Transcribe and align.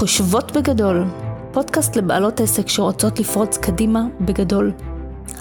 חושבות 0.00 0.52
בגדול, 0.52 1.04
פודקאסט 1.52 1.96
לבעלות 1.96 2.40
עסק 2.40 2.68
שרוצות 2.68 3.18
לפרוץ 3.18 3.58
קדימה 3.58 4.02
בגדול. 4.20 4.72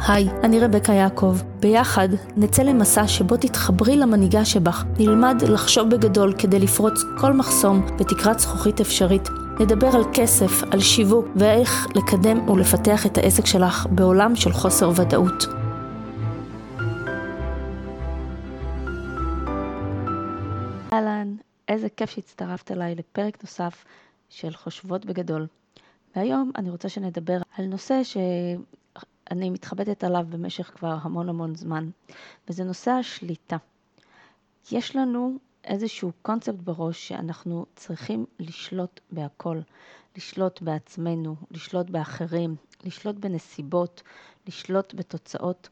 היי, 0.08 0.30
אני 0.44 0.60
רבקה 0.60 0.94
יעקב. 0.94 1.38
ביחד 1.60 2.10
נצא 2.38 2.64
למסע 2.64 3.08
שבו 3.08 3.38
תתחברי 3.38 3.98
למנהיגה 3.98 4.46
שבך, 4.46 4.86
נלמד 5.00 5.42
לחשוב 5.42 5.90
בגדול 5.90 6.34
כדי 6.38 6.60
לפרוץ 6.60 7.02
כל 7.18 7.34
מחסום 7.34 7.86
בתקרת 8.00 8.40
זכוכית 8.40 8.82
אפשרית. 8.82 9.30
נדבר 9.60 9.88
על 9.96 10.04
כסף, 10.14 10.64
על 10.72 10.80
שיווק 10.80 11.26
ואיך 11.36 11.88
לקדם 11.96 12.50
ולפתח 12.50 13.06
את 13.06 13.18
העסק 13.18 13.46
שלך 13.46 13.88
בעולם 13.92 14.36
של 14.36 14.52
חוסר 14.52 14.92
ודאות. 14.96 15.46
אהלן, 20.94 21.36
איזה 21.68 21.88
כיף 21.98 22.10
שהצטרפת 22.10 22.72
אליי 22.72 22.96
לפרק 22.96 23.38
נוסף 23.44 23.86
של 24.30 24.54
חושבות 24.56 25.06
בגדול. 25.06 25.48
והיום 26.16 26.52
אני 26.56 26.70
רוצה 26.70 26.90
שנדבר 26.90 27.38
על 27.58 27.66
נושא 27.66 28.02
שאני 28.04 29.50
מתחבטת 29.50 30.04
עליו 30.04 30.26
במשך 30.30 30.72
כבר 30.76 30.98
המון 31.02 31.30
המון 31.30 31.56
זמן, 31.56 31.90
וזה 32.50 32.64
נושא 32.64 32.92
השליטה. 32.92 33.58
יש 34.72 34.96
לנו 34.96 35.38
איזשהו 35.64 36.12
קונספט 36.22 36.56
בראש 36.64 37.08
שאנחנו 37.08 37.66
צריכים 37.76 38.26
לשלוט 38.40 39.00
בהכל, 39.12 39.62
לשלוט 40.18 40.62
בעצמנו, 40.62 41.36
לשלוט 41.52 41.90
באחרים, 41.90 42.56
לשלוט 42.84 43.16
בנסיבות, 43.16 44.04
לשלוט 44.48 44.94
בתוצאות, 44.94 45.70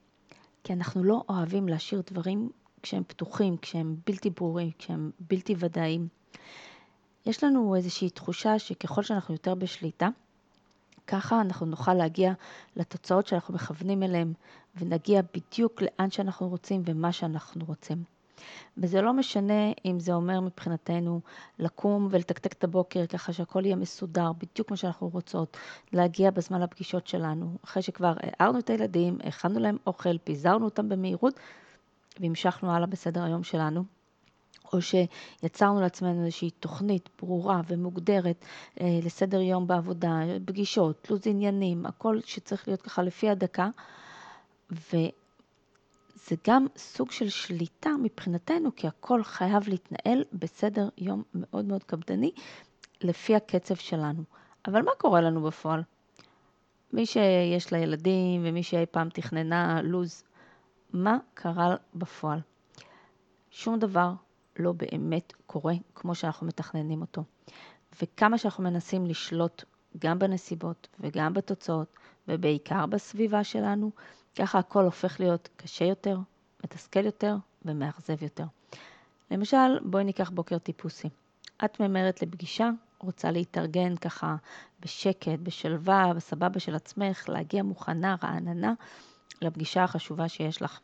כי 0.63 0.73
אנחנו 0.73 1.03
לא 1.03 1.23
אוהבים 1.29 1.67
להשאיר 1.67 2.01
דברים 2.11 2.49
כשהם 2.81 3.03
פתוחים, 3.07 3.57
כשהם 3.57 3.95
בלתי 4.05 4.29
ברורים, 4.29 4.71
כשהם 4.79 5.11
בלתי 5.19 5.55
ודאיים. 5.59 6.07
יש 7.27 7.43
לנו 7.43 7.75
איזושהי 7.75 8.09
תחושה 8.09 8.59
שככל 8.59 9.03
שאנחנו 9.03 9.33
יותר 9.33 9.55
בשליטה, 9.55 10.09
ככה 11.07 11.41
אנחנו 11.41 11.65
נוכל 11.65 11.93
להגיע 11.93 12.33
לתוצאות 12.75 13.27
שאנחנו 13.27 13.53
מכוונים 13.53 14.03
אליהן, 14.03 14.33
ונגיע 14.75 15.21
בדיוק 15.33 15.81
לאן 15.81 16.11
שאנחנו 16.11 16.49
רוצים 16.49 16.81
ומה 16.85 17.11
שאנחנו 17.11 17.65
רוצים. 17.65 18.03
וזה 18.77 19.01
לא 19.01 19.13
משנה 19.13 19.71
אם 19.85 19.99
זה 19.99 20.13
אומר 20.13 20.41
מבחינתנו 20.41 21.21
לקום 21.59 22.07
ולתקתק 22.11 22.53
את 22.53 22.63
הבוקר 22.63 23.05
ככה 23.05 23.33
שהכל 23.33 23.65
יהיה 23.65 23.75
מסודר, 23.75 24.31
בדיוק 24.33 24.71
מה 24.71 24.77
שאנחנו 24.77 25.09
רוצות, 25.09 25.57
להגיע 25.93 26.31
בזמן 26.31 26.61
לפגישות 26.61 27.07
שלנו, 27.07 27.57
אחרי 27.63 27.83
שכבר 27.83 28.13
הערנו 28.19 28.59
את 28.59 28.69
הילדים, 28.69 29.17
הכנו 29.23 29.59
להם 29.59 29.77
אוכל, 29.87 30.17
פיזרנו 30.17 30.65
אותם 30.65 30.89
במהירות 30.89 31.39
והמשכנו 32.19 32.71
הלאה 32.71 32.87
בסדר 32.87 33.23
היום 33.23 33.43
שלנו. 33.43 33.96
או 34.73 34.79
שיצרנו 34.81 35.81
לעצמנו 35.81 36.25
איזושהי 36.25 36.49
תוכנית 36.49 37.09
ברורה 37.21 37.61
ומוגדרת 37.67 38.45
אה, 38.81 38.99
לסדר 39.03 39.41
יום 39.41 39.67
בעבודה, 39.67 40.19
פגישות, 40.45 41.07
לו"ז 41.09 41.27
עניינים, 41.27 41.85
הכל 41.85 42.19
שצריך 42.25 42.67
להיות 42.67 42.81
ככה 42.81 43.03
לפי 43.03 43.29
הדקה. 43.29 43.69
וזה 44.71 46.35
גם 46.47 46.65
סוג 46.77 47.11
של 47.11 47.29
שליטה 47.29 47.89
מבחינתנו, 48.03 48.75
כי 48.75 48.87
הכל 48.87 49.23
חייב 49.23 49.67
להתנהל 49.67 50.23
בסדר 50.33 50.89
יום 50.97 51.23
מאוד 51.33 51.65
מאוד 51.65 51.83
קפדני, 51.83 52.31
לפי 53.01 53.35
הקצב 53.35 53.75
שלנו. 53.75 54.23
אבל 54.67 54.81
מה 54.81 54.91
קורה 54.97 55.21
לנו 55.21 55.41
בפועל? 55.43 55.83
מי 56.93 57.05
שיש 57.05 57.73
לה 57.73 57.77
ילדים 57.79 58.41
ומי 58.45 58.63
שאי 58.63 58.85
פעם 58.91 59.09
תכננה 59.09 59.81
לו"ז, 59.81 60.23
מה 60.93 61.17
קרה 61.33 61.75
בפועל? 61.95 62.39
שום 63.51 63.79
דבר 63.79 64.11
לא 64.59 64.71
באמת 64.71 65.33
קורה 65.45 65.73
כמו 65.95 66.15
שאנחנו 66.15 66.47
מתכננים 66.47 67.01
אותו. 67.01 67.23
וכמה 68.01 68.37
שאנחנו 68.37 68.63
מנסים 68.63 69.05
לשלוט 69.05 69.63
גם 69.99 70.19
בנסיבות 70.19 70.87
וגם 70.99 71.33
בתוצאות, 71.33 71.95
ובעיקר 72.27 72.85
בסביבה 72.85 73.43
שלנו, 73.43 73.91
ככה 74.35 74.59
הכל 74.59 74.83
הופך 74.85 75.19
להיות 75.19 75.49
קשה 75.57 75.85
יותר, 75.85 76.17
מתסכל 76.63 77.05
יותר 77.05 77.35
ומאכזב 77.65 78.23
יותר. 78.23 78.45
למשל, 79.31 79.79
בואי 79.81 80.03
ניקח 80.03 80.29
בוקר 80.29 80.57
טיפוסי. 80.57 81.09
את 81.65 81.79
ממהרת 81.79 82.21
לפגישה, 82.21 82.69
רוצה 82.99 83.31
להתארגן 83.31 83.95
ככה 83.95 84.35
בשקט, 84.79 85.39
בשלווה, 85.43 86.13
בסבבה 86.15 86.59
של 86.59 86.75
עצמך, 86.75 87.29
להגיע 87.29 87.63
מוכנה, 87.63 88.15
רעננה, 88.23 88.73
לפגישה 89.41 89.83
החשובה 89.83 90.29
שיש 90.29 90.61
לך. 90.61 90.79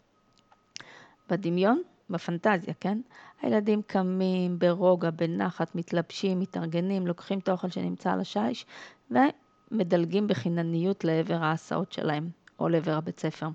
בדמיון 1.30 1.82
בפנטזיה, 2.14 2.74
כן? 2.80 3.02
הילדים 3.42 3.82
קמים 3.82 4.60
ברוגע, 4.60 5.10
בנחת, 5.10 5.76
מתלבשים, 5.76 6.40
מתארגנים, 6.40 7.08
לוקחים 7.08 7.40
את 7.40 7.50
האוכל 7.50 7.70
שנמצא 7.70 8.12
על 8.12 8.20
השיש 8.20 8.66
ומדלגים 9.12 10.28
בחינניות 10.28 11.04
לעבר 11.04 11.44
ההסעות 11.44 11.92
שלהם 11.92 12.30
או 12.60 12.70
לעבר 12.70 12.94
הבית 12.94 13.20
ספר. 13.20 13.48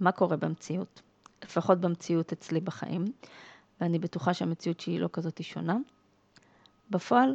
מה 0.00 0.12
קורה 0.12 0.36
במציאות? 0.36 1.02
לפחות 1.44 1.80
במציאות 1.80 2.32
אצלי 2.32 2.60
בחיים, 2.60 3.04
ואני 3.80 3.98
בטוחה 3.98 4.34
שהמציאות 4.34 4.80
שהיא 4.80 5.00
לא 5.00 5.08
כזאת 5.12 5.42
שונה. 5.42 5.76
בפועל, 6.90 7.34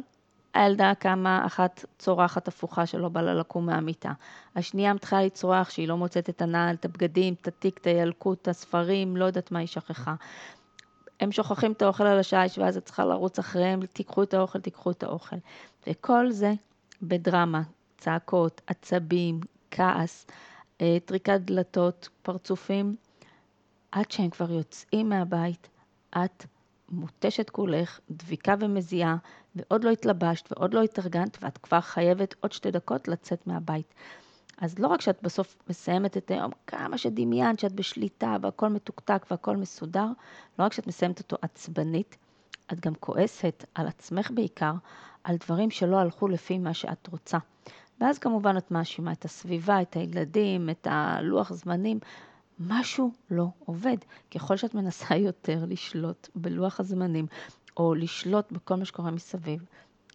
הילדה 0.58 0.92
קמה, 0.98 1.46
אחת 1.46 1.84
צורחת 1.98 2.48
הפוכה 2.48 2.86
שלא 2.86 3.08
בא 3.08 3.20
לה 3.20 3.34
לקום 3.34 3.66
מהמיטה. 3.66 4.12
השנייה 4.56 4.94
מתחילה 4.94 5.22
לצרוח 5.22 5.70
שהיא 5.70 5.88
לא 5.88 5.96
מוצאת 5.96 6.28
את 6.28 6.42
הנעל, 6.42 6.74
את 6.74 6.84
הבגדים, 6.84 7.34
את 7.34 7.48
התיק, 7.48 7.78
את 7.78 7.86
הילקוט, 7.86 8.42
את 8.42 8.48
הספרים, 8.48 9.16
לא 9.16 9.24
יודעת 9.24 9.52
מה 9.52 9.58
היא 9.58 9.68
שכחה. 9.68 10.14
הם 11.20 11.32
שוכחים 11.32 11.72
את 11.72 11.82
האוכל 11.82 12.06
על 12.06 12.18
השיש 12.18 12.58
ואז 12.58 12.76
את 12.76 12.84
צריכה 12.84 13.04
לרוץ 13.04 13.38
אחריהם, 13.38 13.86
תיקחו 13.86 14.22
את 14.22 14.34
האוכל, 14.34 14.60
תיקחו 14.60 14.90
את 14.90 15.02
האוכל. 15.02 15.36
וכל 15.86 16.30
זה 16.30 16.52
בדרמה, 17.02 17.62
צעקות, 17.98 18.60
עצבים, 18.66 19.40
כעס, 19.70 20.26
אה, 20.80 20.96
טריקת 21.04 21.40
דלתות, 21.40 22.08
פרצופים, 22.22 22.96
עד 23.92 24.10
שהם 24.10 24.30
כבר 24.30 24.50
יוצאים 24.52 25.08
מהבית, 25.08 25.68
את 26.10 26.44
מותשת 26.90 27.50
כולך, 27.50 28.00
דביקה 28.10 28.54
ומזיעה, 28.60 29.16
ועוד 29.56 29.84
לא 29.84 29.90
התלבשת 29.90 30.52
ועוד 30.52 30.74
לא 30.74 30.82
התארגנת, 30.82 31.38
ואת 31.42 31.58
כבר 31.58 31.80
חייבת 31.80 32.34
עוד 32.40 32.52
שתי 32.52 32.70
דקות 32.70 33.08
לצאת 33.08 33.46
מהבית. 33.46 33.94
אז 34.60 34.78
לא 34.78 34.88
רק 34.88 35.00
שאת 35.00 35.22
בסוף 35.22 35.56
מסיימת 35.68 36.16
את 36.16 36.30
היום, 36.30 36.50
כמה 36.66 36.98
שדמיינת 36.98 37.58
שאת 37.58 37.72
בשליטה 37.72 38.36
והכל 38.42 38.68
מתוקתק 38.68 39.26
והכל 39.30 39.56
מסודר, 39.56 40.06
לא 40.58 40.64
רק 40.64 40.72
שאת 40.72 40.86
מסיימת 40.86 41.18
אותו 41.18 41.36
עצבנית, 41.42 42.16
את 42.72 42.80
גם 42.80 42.94
כועסת 42.94 43.64
על 43.74 43.86
עצמך 43.86 44.30
בעיקר, 44.34 44.72
על 45.24 45.36
דברים 45.36 45.70
שלא 45.70 45.96
הלכו 45.96 46.28
לפי 46.28 46.58
מה 46.58 46.74
שאת 46.74 47.06
רוצה. 47.06 47.38
ואז 48.00 48.18
כמובן 48.18 48.56
את 48.56 48.70
מאשימה 48.70 49.12
את 49.12 49.24
הסביבה, 49.24 49.82
את 49.82 49.94
הילדים, 49.94 50.70
את 50.70 50.86
הלוח 50.90 51.52
זמנים. 51.52 51.98
משהו 52.60 53.12
לא 53.30 53.46
עובד. 53.64 53.96
ככל 54.34 54.56
שאת 54.56 54.74
מנסה 54.74 55.16
יותר 55.28 55.64
לשלוט 55.68 56.28
בלוח 56.34 56.80
הזמנים, 56.80 57.26
או 57.76 57.94
לשלוט 57.94 58.52
בכל 58.52 58.74
מה 58.74 58.84
שקורה 58.84 59.10
מסביב, 59.10 59.64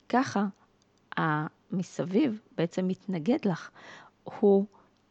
ככה 0.09 0.45
המסביב 1.17 2.41
בעצם 2.57 2.87
מתנגד 2.87 3.45
לך. 3.45 3.69
הוא 4.23 4.65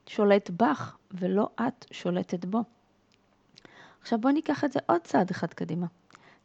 שולט 0.06 0.50
בך, 0.50 0.96
ולא 1.10 1.48
את 1.60 1.86
שולטת 1.92 2.44
בו. 2.44 2.60
עכשיו 4.00 4.20
בואי 4.20 4.34
ניקח 4.34 4.64
את 4.64 4.72
זה 4.72 4.80
עוד 4.86 5.00
צעד 5.00 5.30
אחד 5.30 5.46
קדימה. 5.46 5.86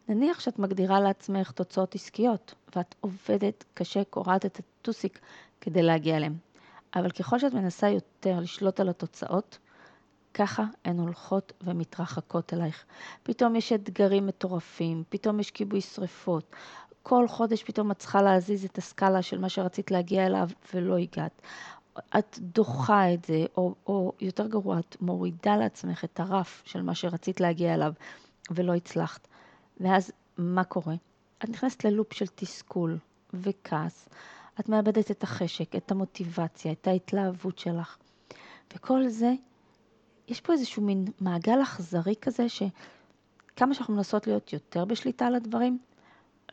נניח 0.08 0.40
שאת 0.40 0.58
מגדירה 0.58 1.00
לעצמך 1.00 1.50
תוצאות 1.50 1.94
עסקיות, 1.94 2.54
ואת 2.76 2.94
עובדת 3.00 3.64
קשה, 3.74 4.04
קורעת 4.04 4.46
את 4.46 4.58
הטוסיק 4.58 5.18
כדי 5.60 5.82
להגיע 5.82 6.16
אליהם. 6.16 6.36
אבל 6.94 7.10
ככל 7.10 7.38
שאת 7.38 7.54
מנסה 7.54 7.88
יותר 7.88 8.40
לשלוט 8.40 8.80
על 8.80 8.88
התוצאות, 8.88 9.58
ככה 10.38 10.64
הן 10.84 10.98
הולכות 10.98 11.52
ומתרחקות 11.60 12.54
אלייך. 12.54 12.84
פתאום 13.22 13.56
יש 13.56 13.72
אתגרים 13.72 14.26
מטורפים, 14.26 15.04
פתאום 15.08 15.40
יש 15.40 15.50
כיבוי 15.50 15.80
שריפות. 15.80 16.56
כל 17.02 17.28
חודש 17.28 17.62
פתאום 17.62 17.90
את 17.90 17.98
צריכה 17.98 18.22
להזיז 18.22 18.64
את 18.64 18.78
הסקאלה 18.78 19.22
של 19.22 19.38
מה 19.38 19.48
שרצית 19.48 19.90
להגיע 19.90 20.26
אליו 20.26 20.48
ולא 20.74 20.96
הגעת. 20.96 21.42
את 22.18 22.38
דוחה 22.38 23.14
את 23.14 23.24
זה, 23.24 23.44
או, 23.56 23.74
או 23.86 24.12
יותר 24.20 24.46
גרוע, 24.46 24.78
את 24.78 24.96
מורידה 25.00 25.56
לעצמך 25.56 26.04
את 26.04 26.20
הרף 26.20 26.62
של 26.64 26.82
מה 26.82 26.94
שרצית 26.94 27.40
להגיע 27.40 27.74
אליו 27.74 27.92
ולא 28.50 28.74
הצלחת. 28.74 29.28
ואז 29.80 30.12
מה 30.38 30.64
קורה? 30.64 30.94
את 31.44 31.48
נכנסת 31.48 31.84
ללופ 31.84 32.12
של 32.12 32.26
תסכול 32.26 32.98
וכעס. 33.34 34.08
את 34.60 34.68
מאבדת 34.68 35.10
את 35.10 35.22
החשק, 35.22 35.76
את 35.76 35.90
המוטיבציה, 35.90 36.72
את 36.72 36.86
ההתלהבות 36.86 37.58
שלך. 37.58 37.96
וכל 38.74 39.08
זה, 39.08 39.32
יש 40.28 40.40
פה 40.40 40.52
איזשהו 40.52 40.82
מין 40.82 41.04
מעגל 41.20 41.62
אכזרי 41.62 42.14
כזה, 42.20 42.46
שכמה 42.48 43.74
שאנחנו 43.74 43.94
מנסות 43.94 44.26
להיות 44.26 44.52
יותר 44.52 44.84
בשליטה 44.84 45.26
על 45.26 45.34
הדברים, 45.34 45.78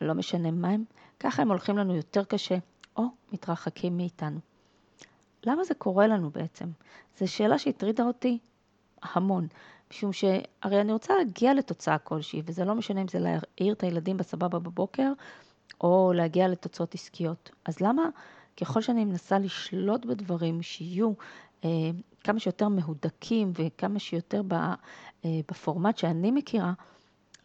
לא 0.00 0.14
משנה 0.14 0.50
מה 0.50 0.68
הם, 0.68 0.84
ככה 1.20 1.42
הם 1.42 1.48
הולכים 1.48 1.78
לנו 1.78 1.96
יותר 1.96 2.24
קשה, 2.24 2.58
או 2.96 3.04
מתרחקים 3.32 3.96
מאיתנו. 3.96 4.38
למה 5.46 5.64
זה 5.64 5.74
קורה 5.74 6.06
לנו 6.06 6.30
בעצם? 6.30 6.64
זו 7.18 7.32
שאלה 7.32 7.58
שהטרידה 7.58 8.04
אותי 8.04 8.38
המון, 9.02 9.46
משום 9.90 10.12
שהרי 10.12 10.80
אני 10.80 10.92
רוצה 10.92 11.14
להגיע 11.16 11.54
לתוצאה 11.54 11.98
כלשהי, 11.98 12.42
וזה 12.44 12.64
לא 12.64 12.74
משנה 12.74 13.02
אם 13.02 13.08
זה 13.08 13.18
להעיר 13.18 13.72
את 13.72 13.82
הילדים 13.82 14.16
בסבבה 14.16 14.58
בבוקר, 14.58 15.12
או 15.80 16.12
להגיע 16.14 16.48
לתוצאות 16.48 16.94
עסקיות. 16.94 17.50
אז 17.64 17.80
למה 17.80 18.02
ככל 18.60 18.82
שאני 18.82 19.04
מנסה 19.04 19.38
לשלוט 19.38 20.04
בדברים 20.04 20.62
שיהיו 20.62 21.12
אה, 21.64 21.68
כמה 22.26 22.40
שיותר 22.40 22.68
מהודקים 22.68 23.52
וכמה 23.54 23.98
שיותר 23.98 24.42
אה, 24.52 25.30
בפורמט 25.48 25.98
שאני 25.98 26.30
מכירה, 26.30 26.72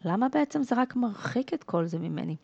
למה 0.04 0.28
בעצם 0.28 0.62
זה 0.62 0.74
רק 0.74 0.96
מרחיק 0.96 1.54
את 1.54 1.64
כל 1.64 1.86
זה 1.86 1.98
ממני? 1.98 2.36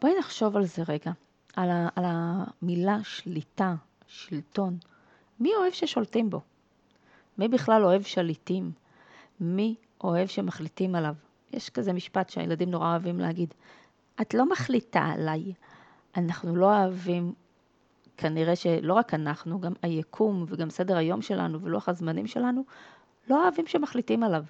בואי 0.00 0.12
נחשוב 0.18 0.56
על 0.56 0.64
זה 0.64 0.82
רגע, 0.88 1.12
על, 1.56 1.70
ה, 1.70 1.88
על 1.96 2.04
המילה 2.06 2.98
שליטה, 3.02 3.74
שלטון. 4.06 4.78
מי 5.40 5.50
אוהב 5.54 5.72
ששולטים 5.72 6.30
בו? 6.30 6.40
מי 7.38 7.48
בכלל 7.48 7.84
אוהב 7.84 8.02
שליטים? 8.02 8.72
מי 9.40 9.74
אוהב 10.04 10.28
שמחליטים 10.28 10.94
עליו? 10.94 11.14
יש 11.52 11.70
כזה 11.70 11.92
משפט 11.92 12.28
שהילדים 12.28 12.70
נורא 12.70 12.90
אוהבים 12.90 13.18
להגיד, 13.18 13.54
את 14.20 14.34
לא 14.34 14.48
מחליטה 14.48 15.00
עליי. 15.00 15.52
אנחנו 16.16 16.56
לא 16.56 16.66
אוהבים, 16.66 17.32
כנראה 18.20 18.56
שלא 18.56 18.94
רק 18.94 19.14
אנחנו, 19.14 19.60
גם 19.60 19.72
היקום 19.82 20.44
וגם 20.48 20.70
סדר 20.70 20.96
היום 20.96 21.22
שלנו 21.22 21.60
ולוח 21.60 21.88
הזמנים 21.88 22.26
שלנו, 22.26 22.64
לא 23.28 23.42
אוהבים 23.42 23.66
שמחליטים 23.66 24.22
עליו. 24.22 24.44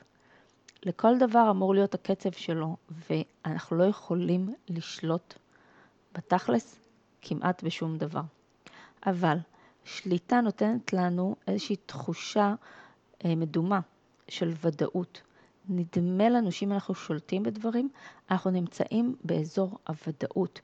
לכל 0.83 1.19
דבר 1.19 1.51
אמור 1.51 1.75
להיות 1.75 1.95
הקצב 1.95 2.33
שלו, 2.33 2.77
ואנחנו 3.11 3.77
לא 3.77 3.85
יכולים 3.85 4.55
לשלוט 4.69 5.35
בתכלס 6.13 6.81
כמעט 7.23 7.63
בשום 7.63 7.99
דבר. 7.99 8.23
אבל 9.07 9.37
שליטה 9.85 10.41
נותנת 10.41 10.93
לנו 10.93 11.37
איזושהי 11.47 11.77
תחושה 11.77 12.55
אה, 13.25 13.35
מדומה 13.35 13.81
של 14.29 14.53
ודאות. 14.61 15.23
נדמה 15.69 16.29
לנו 16.29 16.53
שאם 16.53 16.73
אנחנו 16.73 16.95
שולטים 16.95 17.43
בדברים, 17.43 17.89
אנחנו 18.31 18.51
נמצאים 18.51 19.17
באזור 19.25 19.79
הוודאות, 19.89 20.61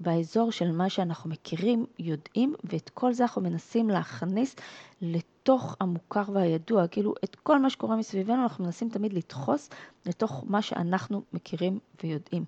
באזור 0.00 0.52
של 0.52 0.72
מה 0.72 0.90
שאנחנו 0.90 1.30
מכירים, 1.30 1.86
יודעים, 1.98 2.54
ואת 2.64 2.90
כל 2.94 3.12
זה 3.12 3.22
אנחנו 3.22 3.42
מנסים 3.42 3.90
להכניס 3.90 4.56
לתוך 5.02 5.76
המוכר 5.80 6.22
והידוע. 6.32 6.88
כאילו, 6.88 7.14
את 7.24 7.36
כל 7.36 7.58
מה 7.58 7.70
שקורה 7.70 7.96
מסביבנו 7.96 8.42
אנחנו 8.42 8.64
מנסים 8.64 8.88
תמיד 8.88 9.12
לדחוס 9.12 9.70
לתוך 10.06 10.44
מה 10.46 10.62
שאנחנו 10.62 11.22
מכירים 11.32 11.78
ויודעים. 12.02 12.44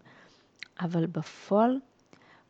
אבל 0.80 1.06
בפועל, 1.06 1.78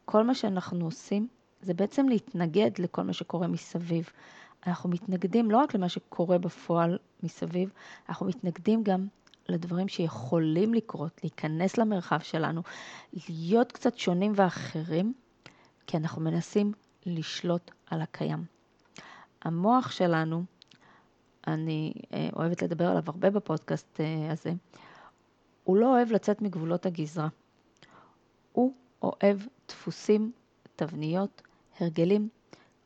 כל 0.04 0.24
מה 0.24 0.34
שאנחנו 0.34 0.84
עושים 0.84 1.28
זה 1.62 1.74
בעצם 1.74 2.08
להתנגד 2.08 2.70
לכל 2.78 3.02
מה 3.02 3.12
שקורה 3.12 3.46
מסביב. 3.46 4.08
אנחנו 4.66 4.90
מתנגדים 4.90 5.50
לא 5.50 5.56
רק 5.56 5.74
למה 5.74 5.88
שקורה 5.88 6.38
בפועל 6.38 6.98
מסביב, 7.22 7.70
אנחנו 8.08 8.26
מתנגדים 8.26 8.82
גם 8.82 9.06
לדברים 9.48 9.88
שיכולים 9.88 10.74
לקרות, 10.74 11.20
להיכנס 11.22 11.78
למרחב 11.78 12.20
שלנו, 12.20 12.62
להיות 13.28 13.72
קצת 13.72 13.98
שונים 13.98 14.32
ואחרים, 14.36 15.12
כי 15.86 15.96
אנחנו 15.96 16.22
מנסים 16.22 16.72
לשלוט 17.06 17.70
על 17.86 18.02
הקיים. 18.02 18.44
המוח 19.42 19.90
שלנו, 19.90 20.44
אני 21.46 21.92
אה, 22.12 22.28
אוהבת 22.36 22.62
לדבר 22.62 22.86
עליו 22.86 23.02
הרבה 23.06 23.30
בפודקאסט 23.30 24.00
אה, 24.00 24.32
הזה, 24.32 24.52
הוא 25.64 25.76
לא 25.76 25.96
אוהב 25.96 26.12
לצאת 26.12 26.42
מגבולות 26.42 26.86
הגזרה. 26.86 27.28
הוא 28.52 28.74
אוהב 29.02 29.38
דפוסים, 29.68 30.32
תבניות, 30.76 31.42
הרגלים, 31.80 32.28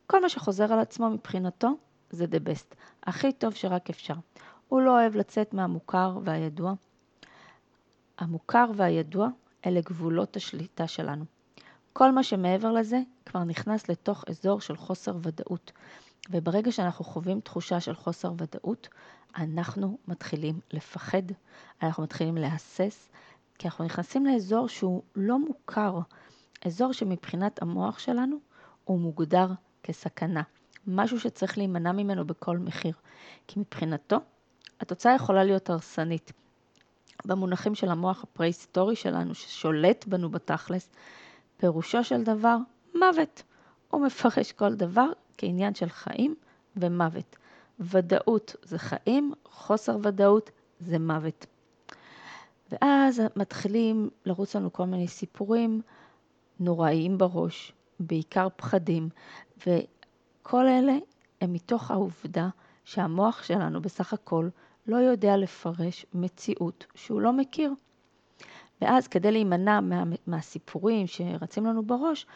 כל 0.07 0.21
מה 0.23 0.29
שחוזר 0.29 0.73
על 0.73 0.79
עצמו 0.79 1.11
מבחינתו 1.11 1.69
זה 2.11 2.25
the 2.25 2.49
best, 2.49 2.75
הכי 3.03 3.33
טוב 3.33 3.55
שרק 3.55 3.91
אפשר. 3.91 4.15
הוא 4.73 4.81
לא 4.83 4.91
אוהב 5.01 5.17
לצאת 5.17 5.55
מהמוכר 5.55 6.19
והידוע. 6.25 6.73
המוכר 8.19 8.71
והידוע 8.77 9.29
אלה 9.67 9.81
גבולות 9.81 10.37
השליטה 10.37 10.87
שלנו. 10.87 11.25
כל 11.93 12.13
מה 12.13 12.23
שמעבר 12.23 12.73
לזה 12.73 13.01
כבר 13.27 13.45
נכנס 13.45 13.89
לתוך 13.89 14.25
אזור 14.29 14.61
של 14.61 14.77
חוסר 14.77 15.17
ודאות. 15.23 15.73
וברגע 16.31 16.73
שאנחנו 16.73 17.05
חווים 17.05 17.41
תחושה 17.41 17.81
של 17.81 17.95
חוסר 17.95 18.33
ודאות, 18.39 18.89
אנחנו 19.37 19.99
מתחילים 20.09 20.61
לפחד, 20.71 21.23
אנחנו 21.83 22.03
מתחילים 22.03 22.37
להסס, 22.37 23.11
כי 23.59 23.69
אנחנו 23.69 23.85
נכנסים 23.85 24.27
לאזור 24.27 24.69
שהוא 24.69 25.03
לא 25.17 25.39
מוכר, 25.39 25.99
אזור 26.67 26.93
שמבחינת 26.93 27.63
המוח 27.63 27.99
שלנו 27.99 28.37
הוא 28.85 29.01
מוגדר 29.01 29.47
כסכנה, 29.83 30.43
משהו 30.87 31.21
שצריך 31.21 31.59
להימנע 31.59 31.93
ממנו 31.93 32.27
בכל 32.27 32.59
מחיר. 32.59 32.95
כי 33.47 33.61
מבחינתו, 33.61 34.17
התוצאה 34.83 35.15
יכולה 35.15 35.45
להיות 35.45 35.71
הרסנית. 35.71 36.33
במונחים 37.25 37.75
של 37.75 37.89
המוח 37.89 38.23
הפרה-היסטורי 38.23 38.97
שלנו, 38.97 39.35
ששולט 39.35 40.05
בנו 40.07 40.31
בתכלס, 40.31 40.91
פירושו 41.57 42.05
של 42.05 42.23
דבר 42.23 42.57
מוות. 42.95 43.43
הוא 43.91 44.07
מפרש 44.07 44.53
כל 44.53 44.75
דבר 44.75 45.07
כעניין 45.39 45.75
של 45.75 45.89
חיים 45.89 46.35
ומוות. 46.77 47.37
ודאות 47.81 48.57
זה 48.63 48.79
חיים, 48.79 49.33
חוסר 49.45 49.97
ודאות 50.03 50.51
זה 50.81 50.99
מוות. 50.99 51.47
ואז 52.71 53.23
מתחילים 53.37 54.11
לרוץ 54.27 54.57
לנו 54.57 54.73
כל 54.73 54.85
מיני 54.85 55.09
סיפורים 55.09 55.83
נוראיים 56.61 57.19
בראש, 57.19 57.73
בעיקר 58.01 58.49
פחדים, 58.57 59.09
וכל 59.59 60.67
אלה 60.67 60.97
הם 61.41 61.53
מתוך 61.53 61.91
העובדה 61.91 62.49
שהמוח 62.85 63.43
שלנו 63.43 63.83
בסך 63.83 64.13
הכל 64.13 64.49
לא 64.87 64.97
יודע 64.97 65.37
לפרש 65.37 66.07
מציאות 66.15 66.87
שהוא 66.95 67.21
לא 67.21 67.33
מכיר. 67.33 67.73
ואז 68.81 69.09
כדי 69.09 69.33
להימנע 69.33 69.81
מה, 69.81 70.05
מהסיפורים 70.27 71.07
שרצים 71.07 71.67
לנו 71.67 71.83
בראש, 71.83 72.27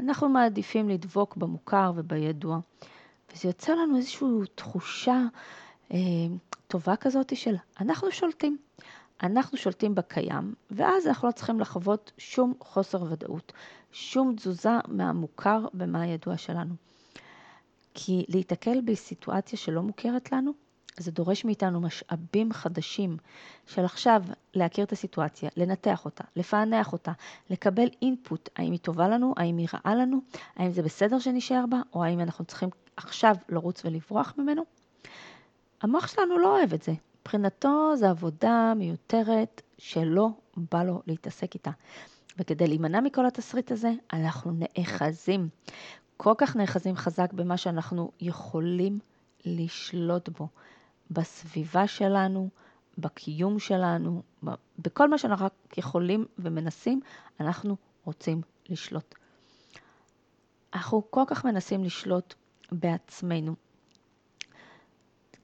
אנחנו 0.00 0.28
מעדיפים 0.28 0.88
לדבוק 0.88 1.36
במוכר 1.36 1.92
ובידוע. 1.96 2.58
וזה 3.32 3.48
יוצר 3.48 3.74
לנו 3.74 3.96
איזושהי 3.96 4.26
תחושה 4.54 5.22
אה, 5.92 5.98
טובה 6.68 6.96
כזאת 6.96 7.36
של 7.36 7.54
אנחנו 7.80 8.12
שולטים. 8.12 8.58
אנחנו 9.22 9.58
שולטים 9.58 9.94
בקיים, 9.94 10.54
ואז 10.70 11.06
אנחנו 11.06 11.28
לא 11.28 11.32
צריכים 11.32 11.60
לחוות 11.60 12.12
שום 12.18 12.54
חוסר 12.60 13.02
ודאות, 13.02 13.52
שום 13.92 14.34
תזוזה 14.36 14.70
מהמוכר 14.88 15.66
ומהידוע 15.74 16.36
שלנו. 16.36 16.74
כי 17.94 18.24
להיתקל 18.28 18.80
בסיטואציה 18.80 19.58
שלא 19.58 19.82
מוכרת 19.82 20.32
לנו, 20.32 20.52
זה 20.96 21.10
דורש 21.10 21.44
מאיתנו 21.44 21.80
משאבים 21.80 22.52
חדשים 22.52 23.16
של 23.66 23.84
עכשיו 23.84 24.22
להכיר 24.54 24.84
את 24.84 24.92
הסיטואציה, 24.92 25.50
לנתח 25.56 26.04
אותה, 26.04 26.24
לפענח 26.36 26.92
אותה, 26.92 27.12
לקבל 27.50 27.88
אינפוט, 28.02 28.48
האם 28.56 28.72
היא 28.72 28.80
טובה 28.80 29.08
לנו, 29.08 29.34
האם 29.36 29.56
היא 29.56 29.68
רעה 29.74 29.94
לנו, 29.94 30.18
האם 30.56 30.70
זה 30.70 30.82
בסדר 30.82 31.18
שנשאר 31.18 31.64
בה, 31.70 31.80
או 31.94 32.04
האם 32.04 32.20
אנחנו 32.20 32.44
צריכים 32.44 32.68
עכשיו 32.96 33.36
לרוץ 33.48 33.84
ולברוח 33.84 34.34
ממנו. 34.38 34.62
המוח 35.82 36.06
שלנו 36.06 36.38
לא 36.38 36.58
אוהב 36.58 36.74
את 36.74 36.82
זה. 36.82 36.92
מבחינתו 37.20 37.96
זו 37.96 38.06
עבודה 38.06 38.72
מיותרת 38.76 39.62
שלא 39.78 40.28
בא 40.56 40.82
לו 40.82 41.02
להתעסק 41.06 41.54
איתה. 41.54 41.70
וכדי 42.38 42.66
להימנע 42.66 43.00
מכל 43.00 43.26
התסריט 43.26 43.72
הזה, 43.72 43.92
אנחנו 44.12 44.52
נאחזים. 44.52 45.48
כל 46.16 46.34
כך 46.38 46.56
נאחזים 46.56 46.96
חזק 46.96 47.32
במה 47.32 47.56
שאנחנו 47.56 48.10
יכולים 48.20 48.98
לשלוט 49.44 50.28
בו. 50.28 50.48
בסביבה 51.10 51.86
שלנו, 51.86 52.48
בקיום 52.98 53.58
שלנו, 53.58 54.22
בכל 54.78 55.10
מה 55.10 55.18
שאנחנו 55.18 55.46
רק 55.46 55.78
יכולים 55.78 56.24
ומנסים, 56.38 57.00
אנחנו 57.40 57.76
רוצים 58.04 58.42
לשלוט. 58.68 59.14
אנחנו 60.74 61.02
כל 61.10 61.22
כך 61.26 61.44
מנסים 61.44 61.84
לשלוט 61.84 62.34
בעצמנו. 62.72 63.54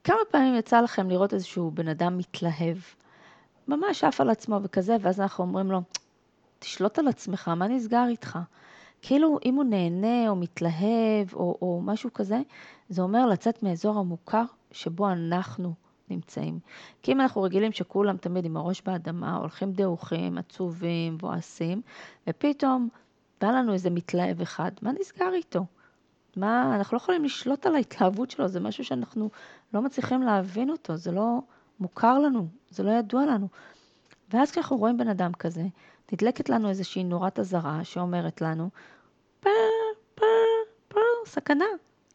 כמה 0.03 0.19
פעמים 0.31 0.55
יצא 0.55 0.81
לכם 0.81 1.09
לראות 1.09 1.33
איזשהו 1.33 1.71
בן 1.71 1.87
אדם 1.87 2.17
מתלהב, 2.17 2.77
ממש 3.67 4.03
עף 4.03 4.21
על 4.21 4.29
עצמו 4.29 4.59
וכזה, 4.63 4.95
ואז 5.01 5.21
אנחנו 5.21 5.43
אומרים 5.43 5.71
לו, 5.71 5.81
תשלוט 6.59 6.99
על 6.99 7.07
עצמך, 7.07 7.47
מה 7.47 7.67
נסגר 7.67 8.05
איתך? 8.07 8.39
כאילו 9.01 9.39
אם 9.45 9.55
הוא 9.55 9.63
נהנה 9.63 10.29
או 10.29 10.35
מתלהב 10.35 11.33
או, 11.33 11.57
או 11.61 11.81
משהו 11.83 12.13
כזה, 12.13 12.41
זה 12.89 13.01
אומר 13.01 13.25
לצאת 13.25 13.63
מאזור 13.63 13.97
המוכר 13.99 14.43
שבו 14.71 15.09
אנחנו 15.09 15.73
נמצאים. 16.09 16.59
כי 17.01 17.11
אם 17.11 17.21
אנחנו 17.21 17.41
רגילים 17.41 17.71
שכולם 17.71 18.17
תמיד 18.17 18.45
עם 18.45 18.57
הראש 18.57 18.81
באדמה, 18.81 19.35
הולכים 19.37 19.71
דעוכים, 19.71 20.37
עצובים, 20.37 21.17
בועסים, 21.17 21.81
ופתאום 22.27 22.89
בא 23.41 23.47
לנו 23.47 23.73
איזה 23.73 23.89
מתלהב 23.89 24.41
אחד, 24.41 24.71
מה 24.81 24.91
נסגר 24.99 25.33
איתו? 25.33 25.65
מה, 26.35 26.75
אנחנו 26.75 26.95
לא 26.95 27.01
יכולים 27.01 27.23
לשלוט 27.23 27.65
על 27.65 27.75
ההתלהבות 27.75 28.31
שלו, 28.31 28.47
זה 28.47 28.59
משהו 28.59 28.85
שאנחנו 28.85 29.29
לא 29.73 29.81
מצליחים 29.81 30.21
להבין 30.21 30.69
אותו, 30.69 30.97
זה 30.97 31.11
לא 31.11 31.39
מוכר 31.79 32.19
לנו, 32.19 32.47
זה 32.69 32.83
לא 32.83 32.91
ידוע 32.91 33.25
לנו. 33.25 33.47
ואז 34.33 34.51
כשאנחנו 34.51 34.77
רואים 34.77 34.97
בן 34.97 35.07
אדם 35.07 35.33
כזה, 35.33 35.63
נדלקת 36.11 36.49
לנו 36.49 36.69
איזושהי 36.69 37.03
נורת 37.03 37.39
אזהרה 37.39 37.83
שאומרת 37.83 38.41
לנו, 38.41 38.69
פר, 39.39 39.49
פר, 40.15 40.25
פר, 40.87 40.99
סכנה, 41.25 41.65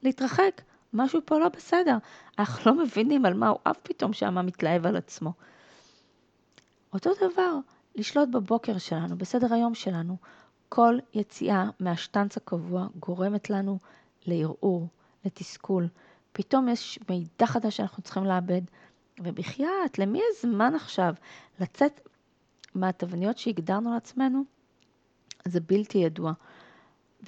להתרחק, 0.03 0.63
משהו 0.97 1.21
פה 1.25 1.39
לא 1.39 1.49
בסדר. 1.49 1.97
אנחנו 2.39 2.73
לא 2.73 2.85
מבינים 2.85 3.27
על 3.27 3.35
מה 3.35 3.49
הוא 3.49 3.59
אף 3.63 3.77
פתאום 3.83 4.13
שמה 4.13 4.43
מתלהב 4.43 4.87
על 4.87 4.97
עצמו. 4.97 5.33
אותו 6.93 7.11
דבר, 7.15 7.59
לשלוט 7.95 8.29
בבוקר 8.29 8.79
שלנו, 8.79 9.19
בסדר 9.19 9.55
היום 9.55 9.75
שלנו. 9.75 10.17
כל 10.69 10.99
יציאה 11.15 11.65
מהשטנץ 11.81 12.37
הקבוע 12.37 12.87
גורמת 13.01 13.51
לנו 13.51 13.79
לערעור, 14.27 14.89
לתסכול. 15.25 15.89
פתאום 16.33 16.69
יש 16.69 16.99
מידע 17.09 17.47
חדש 17.47 17.77
שאנחנו 17.77 18.03
צריכים 18.03 18.25
לאבד. 18.25 18.63
ובחייאת, 19.21 19.99
למי 19.99 20.21
הזמן 20.31 20.75
עכשיו 20.75 21.15
לצאת 21.61 22.09
מהתבניות 22.75 23.39
שהגדרנו 23.39 23.95
לעצמנו? 23.95 24.45
זה 25.45 25.61
בלתי 25.61 25.99
ידוע. 25.99 26.33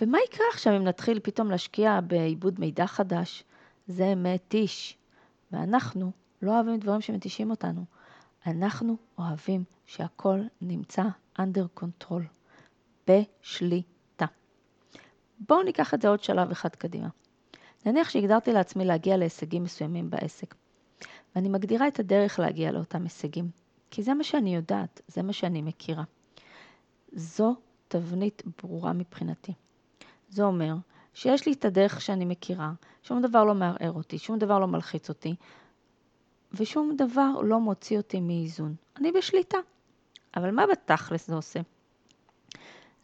ומה 0.03 0.19
יקרה 0.29 0.47
עכשיו 0.53 0.77
אם 0.77 0.85
נתחיל 0.85 1.21
פתאום 1.23 1.51
להשקיע 1.51 2.01
בעיבוד 2.01 2.61
מידע 2.61 2.87
חדש? 2.87 3.45
זה 3.89 4.15
מתיש. 4.15 4.99
ואנחנו 5.53 6.13
לא 6.43 6.55
אוהבים 6.55 6.79
דברים 6.79 7.01
שמתישים 7.01 7.51
אותנו. 7.51 7.85
אנחנו 8.47 8.97
אוהבים 9.19 9.65
שהכל 9.87 10.41
נמצא 10.61 11.03
under 11.39 11.81
control, 11.83 12.23
בשליטה. 13.07 14.27
בואו 15.49 15.63
ניקח 15.63 15.95
את 15.95 16.03
זה 16.03 16.09
עוד 16.09 16.23
שלב 16.23 16.51
אחד 16.51 16.69
קדימה. 16.69 17.09
נניח 17.87 18.09
שהגדרתי 18.09 18.53
לעצמי 18.53 18.85
להגיע 18.85 19.17
להישגים 19.17 19.63
מסוימים 19.63 20.11
בעסק, 20.11 20.55
ואני 21.35 21.49
מגדירה 21.49 21.89
את 21.89 22.01
הדרך 22.01 22.39
להגיע 22.39 22.73
לאותם 22.73 23.03
הישגים, 23.03 23.51
כי 23.91 24.03
זה 24.03 24.15
מה 24.15 24.25
שאני 24.25 24.55
יודעת, 24.55 25.01
זה 25.09 25.23
מה 25.23 25.33
שאני 25.33 25.63
מכירה. 25.63 26.05
זו 27.13 27.57
תבנית 27.89 28.43
ברורה 28.63 28.93
מבחינתי. 28.93 29.53
זה 30.29 30.45
אומר 30.45 30.75
שיש 31.19 31.47
לי 31.47 31.53
את 31.53 31.65
הדרך 31.65 32.01
שאני 32.01 32.25
מכירה, 32.25 32.73
שום 33.03 33.23
דבר 33.23 33.45
לא 33.45 33.55
מערער 33.55 33.93
אותי, 33.93 34.19
שום 34.19 34.39
דבר 34.39 34.59
לא 34.59 34.67
מלחיץ 34.67 35.09
אותי, 35.09 35.35
ושום 36.53 36.97
דבר 36.97 37.31
לא 37.43 37.61
מוציא 37.61 37.97
אותי 37.97 38.21
מאיזון. 38.21 38.75
אני 38.97 39.13
בשליטה. 39.13 39.59
אבל 40.37 40.51
מה 40.51 40.65
בתכלס 40.67 41.27
זה 41.27 41.35
עושה? 41.35 41.61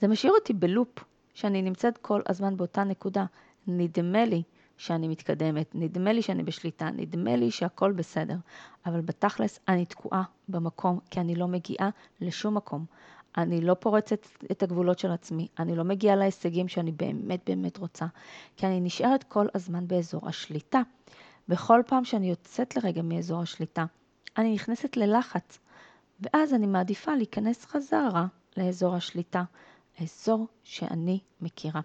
זה 0.01 0.09
משאיר 0.09 0.33
אותי 0.33 0.53
בלופ, 0.53 1.05
שאני 1.35 1.63
נמצאת 1.63 1.99
כל 1.99 2.21
הזמן 2.29 2.57
באותה 2.57 2.85
נקודה. 2.85 3.25
נדמה 3.67 4.25
לי 4.25 4.43
שאני 4.77 5.09
מתקדמת, 5.09 5.71
נדמה 5.75 6.13
לי 6.13 6.23
שאני 6.23 6.43
בשליטה, 6.43 6.91
נדמה 6.91 7.37
לי 7.37 7.51
שהכל 7.51 7.93
בסדר, 7.93 8.37
אבל 8.87 9.01
בתכלס 9.01 9.61
אני 9.69 9.87
תקועה 9.87 10.23
במקום, 10.49 10.99
כי 11.11 11.21
אני 11.21 11.35
לא 11.35 11.49
מגיעה 11.49 11.91
לשום 12.21 12.55
מקום. 12.57 12.85
אני 13.37 13.61
לא 13.61 13.75
פורצת 13.75 14.27
את 14.51 14.63
הגבולות 14.63 14.99
של 14.99 15.11
עצמי, 15.11 15.49
אני 15.59 15.77
לא 15.77 15.85
מגיעה 15.85 16.17
להישגים 16.17 16.69
שאני 16.69 16.93
באמת 16.93 17.41
באמת 17.47 17.79
רוצה, 17.79 18.07
כי 18.57 18.67
אני 18.67 18.81
נשארת 18.81 19.25
כל 19.25 19.47
הזמן 19.55 19.89
באזור 19.89 20.29
השליטה. 20.29 20.81
בכל 21.49 21.83
פעם 21.87 22.05
שאני 22.05 22.31
יוצאת 22.31 22.77
לרגע 22.77 23.03
מאזור 23.03 23.43
השליטה, 23.43 23.85
אני 24.37 24.55
נכנסת 24.55 24.97
ללחץ, 24.97 25.59
ואז 26.21 26.55
אני 26.55 26.67
מעדיפה 26.67 27.15
להיכנס 27.15 27.65
חזרה 27.65 28.27
לאזור 28.57 28.95
השליטה, 28.95 29.43
האזור 29.99 30.47
שאני 30.65 31.19
מכירה. 31.41 31.81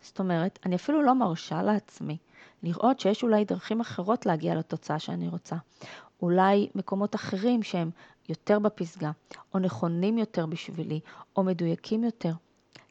זאת 0.00 0.18
אומרת, 0.18 0.58
אני 0.66 0.76
אפילו 0.76 1.02
לא 1.02 1.14
מרשה 1.14 1.62
לעצמי 1.62 2.16
לראות 2.62 3.00
שיש 3.00 3.22
אולי 3.22 3.44
דרכים 3.44 3.80
אחרות 3.80 4.26
להגיע 4.26 4.54
לתוצאה 4.54 4.98
שאני 4.98 5.28
רוצה. 5.28 5.56
אולי 6.22 6.68
מקומות 6.74 7.14
אחרים 7.14 7.62
שהם 7.62 7.90
יותר 8.28 8.58
בפסגה, 8.58 9.10
או 9.54 9.58
נכונים 9.58 10.18
יותר 10.18 10.46
בשבילי, 10.46 11.00
או 11.36 11.42
מדויקים 11.42 12.04
יותר. 12.04 12.32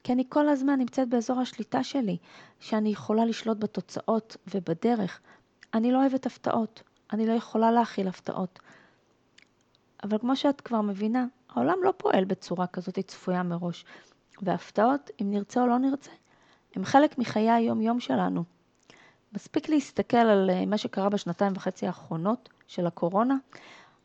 כי 0.03 0.13
אני 0.13 0.23
כל 0.29 0.49
הזמן 0.49 0.79
נמצאת 0.79 1.09
באזור 1.09 1.39
השליטה 1.39 1.83
שלי, 1.83 2.17
שאני 2.59 2.89
יכולה 2.89 3.25
לשלוט 3.25 3.57
בתוצאות 3.57 4.37
ובדרך. 4.53 5.19
אני 5.73 5.91
לא 5.91 6.01
אוהבת 6.01 6.25
הפתעות, 6.25 6.83
אני 7.13 7.27
לא 7.27 7.33
יכולה 7.33 7.71
להכיל 7.71 8.07
הפתעות. 8.07 8.59
אבל 10.03 10.17
כמו 10.17 10.35
שאת 10.35 10.61
כבר 10.61 10.81
מבינה, 10.81 11.25
העולם 11.49 11.77
לא 11.83 11.93
פועל 11.97 12.25
בצורה 12.25 12.67
כזאת 12.67 12.99
צפויה 12.99 13.43
מראש. 13.43 13.85
והפתעות, 14.41 15.09
אם 15.21 15.31
נרצה 15.31 15.61
או 15.61 15.67
לא 15.67 15.77
נרצה, 15.77 16.11
הם 16.75 16.85
חלק 16.85 17.17
מחיי 17.17 17.51
היום-יום 17.51 17.99
שלנו. 17.99 18.43
מספיק 19.33 19.69
להסתכל 19.69 20.17
על 20.17 20.49
אה, 20.49 20.65
מה 20.65 20.77
שקרה 20.77 21.09
בשנתיים 21.09 21.53
וחצי 21.55 21.87
האחרונות 21.87 22.49
של 22.67 22.87
הקורונה. 22.87 23.35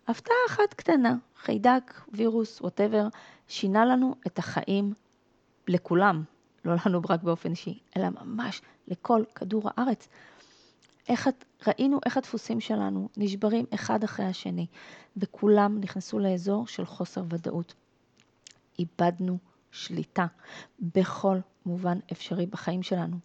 הפתעה 0.08 0.36
אחת 0.48 0.74
קטנה, 0.74 1.16
חיידק, 1.36 2.00
וירוס, 2.12 2.60
ווטאבר, 2.60 3.08
שינה 3.48 3.84
לנו 3.84 4.14
את 4.26 4.38
החיים 4.38 4.92
לכולם, 5.68 6.22
לא 6.64 6.74
לנו 6.86 7.00
רק 7.08 7.22
באופן 7.22 7.50
אישי, 7.50 7.78
אלא 7.96 8.08
ממש 8.08 8.62
לכל 8.88 9.22
כדור 9.34 9.70
הארץ. 9.76 10.08
איך, 11.08 11.28
ראינו 11.66 12.00
איך 12.04 12.16
הדפוסים 12.16 12.60
שלנו 12.60 13.08
נשברים 13.16 13.64
אחד 13.74 14.04
אחרי 14.04 14.26
השני, 14.26 14.66
וכולם 15.16 15.80
נכנסו 15.80 16.18
לאזור 16.18 16.66
של 16.66 16.86
חוסר 16.86 17.22
ודאות. 17.30 17.74
איבדנו 18.78 19.38
שליטה 19.70 20.26
בכל 20.80 21.38
מובן 21.66 21.98
אפשרי 22.12 22.46
בחיים 22.46 22.82
שלנו. 22.82 23.16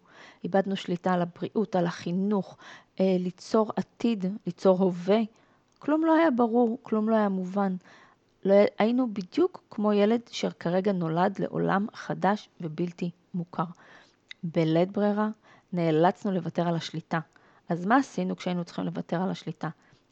איבדנו 0.44 0.76
שליטה 0.76 1.12
על 1.12 1.22
הבריאות, 1.22 1.76
על 1.76 1.86
החינוך, 1.86 2.56
אה, 3.00 3.16
ליצור 3.18 3.72
עתיד, 3.76 4.24
ליצור 4.46 4.78
הווה. 4.78 5.20
כלום 5.78 6.04
לא 6.04 6.14
היה 6.14 6.30
ברור, 6.30 6.78
כלום 6.82 7.08
לא 7.08 7.16
היה 7.16 7.28
מובן. 7.28 7.76
לא, 8.44 8.54
היינו 8.78 9.14
בדיוק 9.14 9.62
כמו 9.70 9.92
ילד 9.92 10.20
שכרגע 10.30 10.92
נולד 10.92 11.38
לעולם 11.38 11.86
חדש 11.94 12.48
ובלתי 12.60 13.10
מוכר. 13.34 13.64
בלית 14.42 14.92
ברירה 14.92 15.28
נאלצנו 15.72 16.32
לוותר 16.32 16.68
על 16.68 16.74
השליטה. 16.74 17.20
אז 17.68 17.86
מה 17.86 17.96
עשינו 17.96 18.36
כשהיינו 18.36 18.64
צריכים 18.64 18.84
לוותר 18.84 19.22
על 19.22 19.30
השליטה? 19.30 19.68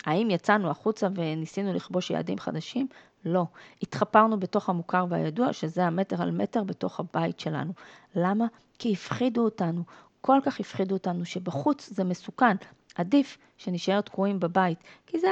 האם 0.06 0.30
יצאנו 0.30 0.70
החוצה 0.70 1.08
וניסינו 1.14 1.72
לכבוש 1.72 2.10
יעדים 2.10 2.38
חדשים? 2.38 2.88
לא. 3.24 3.46
התחפרנו 3.82 4.40
בתוך 4.40 4.68
המוכר 4.68 5.06
והידוע, 5.08 5.52
שזה 5.52 5.86
המטר 5.86 6.22
על 6.22 6.30
מטר 6.30 6.64
בתוך 6.64 7.00
הבית 7.00 7.40
שלנו. 7.40 7.72
למה? 8.14 8.46
כי 8.78 8.92
הפחידו 8.92 9.44
אותנו. 9.44 9.82
כל 10.20 10.38
כך 10.44 10.60
הפחידו 10.60 10.94
אותנו 10.94 11.24
שבחוץ 11.24 11.88
זה 11.92 12.04
מסוכן. 12.04 12.56
עדיף 12.94 13.38
שנשאר 13.56 14.00
תקועים 14.00 14.40
בבית, 14.40 14.78
כי 15.06 15.20
זה 15.20 15.28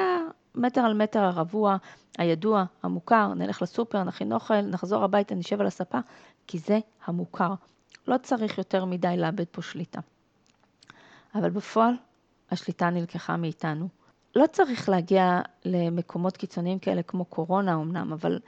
המטר 0.54 0.80
על 0.80 0.95
מטר 0.95 1.21
הרבוע, 1.21 1.76
הידוע, 2.18 2.64
המוכר, 2.83 3.35
נלך 3.35 3.62
לסופר, 3.62 4.04
נכין 4.04 4.33
אוכל, 4.33 4.61
נחזור 4.61 5.04
הביתה, 5.04 5.35
נשב 5.35 5.61
על 5.61 5.66
הספה, 5.66 5.99
כי 6.47 6.59
זה 6.59 6.78
המוכר. 7.07 7.54
לא 8.09 8.16
צריך 8.23 8.59
יותר 8.59 8.85
מדי 8.85 9.16
לאבד 9.16 9.45
פה 9.50 9.62
שליטה. 9.62 10.00
אבל 11.35 11.50
בפועל, 11.50 11.95
השליטה 12.50 12.90
נלקחה 12.90 13.37
מאיתנו. 13.37 13.88
לא 14.38 14.47
צריך 14.47 14.88
להגיע 14.88 15.40
למקומות 15.64 16.37
קיצוניים 16.37 16.78
כאלה 16.78 17.02
כמו 17.02 17.25
קורונה 17.25 17.75
אמנם, 17.75 18.12
אבל 18.12 18.38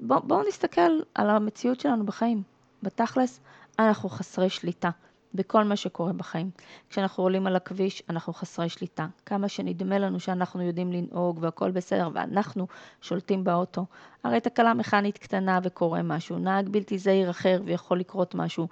בואו 0.00 0.22
בוא 0.22 0.42
נסתכל 0.48 1.00
על 1.14 1.30
המציאות 1.30 1.80
שלנו 1.80 2.06
בחיים. 2.06 2.42
בתכלס, 2.82 3.40
אנחנו 3.78 4.08
חסרי 4.08 4.50
שליטה 4.50 4.90
בכל 5.34 5.64
מה 5.64 5.76
שקורה 5.76 6.12
בחיים. 6.12 6.50
כשאנחנו 6.90 7.22
עולים 7.22 7.46
על 7.46 7.56
הכביש, 7.56 8.02
אנחנו 8.08 8.32
חסרי 8.32 8.68
שליטה. 8.68 9.06
כמה 9.26 9.48
שנדמה 9.48 9.98
לנו 9.98 10.20
שאנחנו 10.20 10.62
יודעים 10.62 10.92
לנהוג 10.92 11.38
והכל 11.40 11.70
בסדר, 11.70 12.10
ואנחנו 12.14 12.66
שולטים 13.00 13.44
באוטו. 13.44 13.86
הרי 14.24 14.40
תקלה 14.40 14.74
מכנית 14.74 15.18
קטנה 15.18 15.58
וקורה 15.62 16.02
משהו, 16.02 16.38
נהג 16.38 16.68
בלתי 16.68 16.98
זהיר 16.98 17.30
אחר 17.30 17.62
ויכול 17.64 17.98
לקרות 17.98 18.34
משהו. 18.34 18.68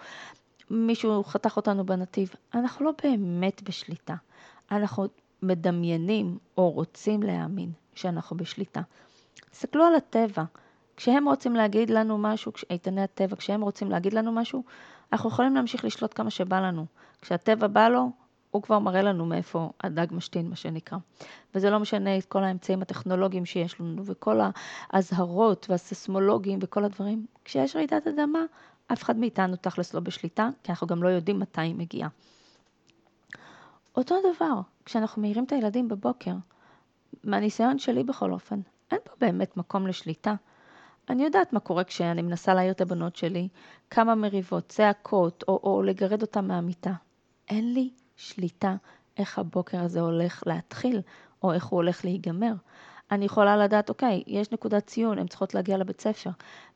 מישהו 0.71 1.25
חתך 1.25 1.57
אותנו 1.57 1.87
בנתיב. 1.87 2.35
אנחנו 2.55 2.85
לא 2.85 2.93
באמת 3.05 3.63
בשליטה. 3.63 4.15
אנחנו 4.71 5.07
מדמיינים 5.43 6.39
או 6.59 6.71
רוצים 6.71 7.23
להאמין 7.23 7.73
שאנחנו 7.95 8.37
בשליטה. 8.37 8.81
תסתכלו 9.51 9.85
על 9.85 9.95
הטבע. 9.95 10.45
כשהם 10.97 11.29
רוצים 11.29 11.57
להגיד 11.57 11.91
לנו 11.91 12.19
משהו, 12.19 12.53
איתני 12.71 13.03
הטבע, 13.03 13.37
כשהם 13.37 13.61
רוצים 13.61 13.91
להגיד 13.91 14.13
לנו 14.13 14.33
משהו, 14.33 14.65
אנחנו 15.13 15.29
יכולים 15.31 15.55
להמשיך 15.55 15.85
לשלוט 15.85 16.13
כמה 16.15 16.31
שבא 16.31 16.61
לנו. 16.61 16.87
כשהטבע 17.23 17.67
בא 17.67 17.89
לו, 17.89 18.11
הוא 18.51 18.63
כבר 18.63 18.79
מראה 18.79 19.03
לנו 19.03 19.27
מאיפה 19.27 19.71
הדג 19.81 20.07
משתין, 20.11 20.49
מה 20.49 20.57
שנקרא. 20.57 20.99
וזה 21.55 21.71
לא 21.71 21.79
משנה 21.79 22.19
את 22.19 22.25
כל 22.25 22.45
האמצעים 22.45 22.83
הטכנולוגיים 22.83 23.47
שיש 23.47 23.81
לנו, 23.81 24.07
וכל 24.07 24.41
האזהרות 24.91 25.67
והססמולוגים 25.71 26.59
וכל 26.63 26.85
הדברים. 26.85 27.27
כשיש 27.45 27.77
רעידת 27.77 28.07
אדמה, 28.07 28.45
אף 28.93 29.03
אחד 29.03 29.17
מאיתנו 29.17 29.57
תכלס 29.57 29.95
לא 29.95 30.01
בשליטה, 30.01 30.49
כי 30.63 30.73
אנחנו 30.73 30.87
גם 30.87 31.03
לא 31.03 31.09
יודעים 31.09 31.41
מתי 31.41 31.61
היא 31.61 31.75
מגיעה. 31.75 32.09
אותו 33.97 34.15
דבר, 34.21 34.61
כשאנחנו 34.87 35.23
מעירים 35.23 35.45
את 35.45 35.53
הילדים 35.53 35.89
בבוקר, 35.89 36.33
מהניסיון 37.25 37.79
שלי 37.79 38.05
בכל 38.05 38.33
אופן, 38.33 38.61
אין 38.91 38.99
פה 39.05 39.13
באמת 39.21 39.57
מקום 39.57 39.87
לשליטה. 39.87 40.35
אני 41.09 41.25
יודעת 41.25 41.53
מה 41.53 41.61
קורה 41.61 41.85
כשאני 41.85 42.23
מנסה 42.23 42.55
להעיר 42.55 42.73
את 42.73 42.81
הבנות 42.81 43.17
שלי, 43.17 43.49
כמה 43.91 44.15
מריבות, 44.15 44.69
צעקות, 44.69 45.45
או, 45.49 45.61
או 45.63 45.83
לגרד 45.83 46.23
אותן 46.23 46.47
מהמיטה. 46.47 46.93
אין 47.49 47.75
לי 47.75 47.91
שליטה 48.17 48.77
איך 49.19 49.39
הבוקר 49.39 49.81
הזה 49.81 50.01
הולך 50.01 50.43
להתחיל, 50.47 51.01
או 51.43 51.53
איך 51.53 51.65
הוא 51.65 51.77
הולך 51.77 52.05
להיגמר. 52.05 52.53
אני 53.11 53.25
יכולה 53.25 53.57
לדעת, 53.57 53.89
אוקיי, 53.89 54.23
יש 54.27 54.53
נקודת 54.53 54.87
ציון, 54.87 55.19
הן 55.19 55.27
צריכות 55.27 55.55
להגיע 55.55 55.79
לבית 55.79 56.01
ספר. 56.01 56.31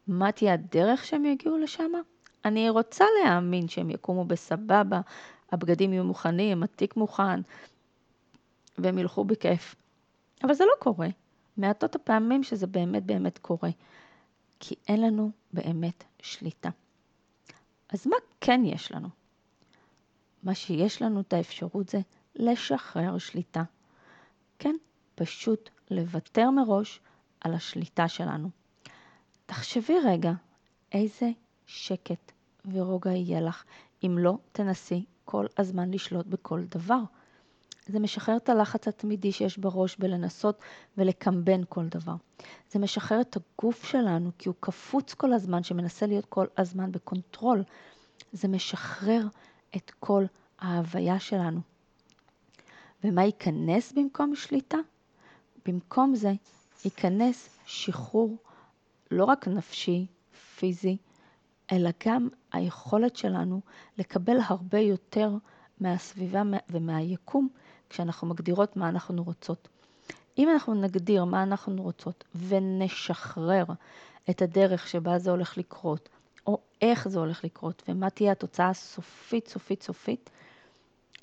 מה 0.07 0.33
תהיה 0.33 0.55
הדרך 0.55 1.05
שהם 1.05 1.25
יגיעו 1.25 1.59
לשם? 1.59 1.90
אני 2.45 2.71
רוצה 2.71 3.05
להאמין 3.23 3.69
שהם 3.69 3.90
יקומו 3.90 4.25
בסבבה, 4.25 5.00
הבגדים 5.52 5.93
יהיו 5.93 6.05
מוכנים, 6.05 6.62
התיק 6.62 6.97
מוכן, 6.97 7.40
והם 8.83 8.99
ילכו 8.99 9.25
בכיף. 9.25 9.75
אבל 10.43 10.55
זה 10.55 10.65
לא 10.65 10.73
קורה. 10.79 11.09
מעטות 11.57 11.95
הפעמים 11.95 12.43
שזה 12.43 12.67
באמת 12.67 13.05
באמת 13.05 13.39
קורה. 13.39 13.71
כי 14.61 14.75
אין 14.89 15.01
לנו 15.01 15.31
באמת 15.53 16.05
שליטה. 16.23 16.71
אז 17.89 18.07
מה 18.07 18.17
כן 18.41 18.61
יש 18.65 18.93
לנו? 18.93 19.09
מה 20.43 20.55
שיש 20.55 21.03
לנו 21.03 21.21
את 21.21 21.33
האפשרות 21.33 21.89
זה 21.89 21.99
לשחרר 22.37 23.19
שליטה. 23.19 23.63
כן, 24.59 24.77
פשוט 25.15 25.71
לוותר 25.91 26.51
מראש 26.51 27.01
על 27.41 27.55
השליטה 27.55 28.09
שלנו. 28.09 28.51
תחשבי 29.47 29.95
רגע 30.05 30.33
איזה 30.93 31.31
שקט 31.67 32.33
ורוגע 32.73 33.13
יהיה 33.13 33.41
לך 33.41 33.65
אם 34.07 34.17
לא 34.19 34.39
תנסי 34.53 35.05
כל 35.25 35.47
הזמן 35.59 35.91
לשלוט 35.91 36.27
בכל 36.27 36.63
דבר. 36.65 37.01
זה 37.87 38.01
משחרר 38.01 38.37
את 38.37 38.49
הלחץ 38.49 38.89
התמידי 38.89 39.33
שיש 39.33 39.59
בראש 39.59 39.97
בלנסות 39.97 40.59
ולקמבן 40.99 41.61
כל 41.69 41.87
דבר. 41.87 42.15
זה 42.71 42.79
משחרר 42.79 43.21
את 43.21 43.37
הגוף 43.37 43.85
שלנו 43.85 44.31
כי 44.39 44.49
הוא 44.49 44.57
קפוץ 44.61 45.15
כל 45.15 45.33
הזמן, 45.33 45.63
שמנסה 45.63 46.07
להיות 46.07 46.27
כל 46.27 46.47
הזמן 46.57 46.93
ב 46.93 47.00
control. 47.00 47.64
זה 48.33 48.49
משחרר 48.49 49.27
את 49.77 49.91
כל 50.01 50.25
ההוויה 50.59 51.21
שלנו. 51.21 51.61
ומה 53.05 53.25
ייכנס 53.25 53.93
במקום 53.93 54.35
שליטה? 54.35 54.79
במקום 55.67 56.15
זה 56.15 56.33
ייכנס 56.85 57.49
שחרור 57.67 58.37
לא 59.11 59.25
רק 59.25 59.49
נפשי, 59.49 60.07
פיזי, 60.57 60.97
אלא 61.73 61.91
גם 62.07 62.29
היכולת 62.53 63.17
שלנו 63.17 63.61
לקבל 63.99 64.37
הרבה 64.47 64.79
יותר 64.79 65.31
מהסביבה 65.81 66.43
ומהיקום 66.71 67.49
כשאנחנו 67.90 68.26
מגדירות 68.28 68.76
מה 68.76 68.88
אנחנו 68.88 69.23
רוצות. 69.23 69.68
אם 70.38 70.49
אנחנו 70.50 70.75
נגדיר 70.75 71.25
מה 71.25 71.42
אנחנו 71.42 71.82
רוצות 71.82 72.25
ונשחרר 72.35 73.64
את 74.30 74.42
הדרך 74.42 74.88
שבה 74.88 75.18
זה 75.18 75.30
הולך 75.30 75.59
לקרות, 75.59 76.09
או 76.47 76.59
איך 76.82 77.09
זה 77.09 77.18
הולך 77.18 77.44
לקרות, 77.44 77.82
ומה 77.88 78.11
תהיה 78.11 78.32
התוצאה 78.32 78.68
הסופית, 78.68 79.49
סופית, 79.49 79.82
סופית, 79.82 80.30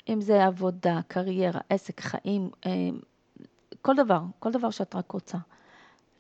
אם 0.10 0.22
זה 0.22 0.46
עבודה, 0.46 1.00
קריירה, 1.08 1.62
עסק, 1.70 2.02
חיים, 2.02 2.50
אה, 2.66 2.72
כל 3.82 3.96
דבר, 3.96 4.22
כל 4.40 4.52
דבר 4.52 4.70
שאת 4.70 4.96
רק 4.96 5.12
רוצה. 5.12 5.38